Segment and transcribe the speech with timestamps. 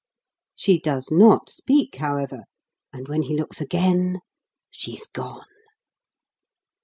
[0.55, 2.45] She does not speak, however;
[2.91, 4.21] and, when he looks again,
[4.71, 5.45] she is gone!